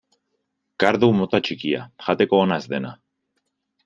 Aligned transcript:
Kardu 0.83 1.09
mota 1.17 1.39
txikia, 1.47 1.81
jateko 2.07 2.39
ona 2.47 2.57
ez 2.63 2.65
dena. 2.73 2.95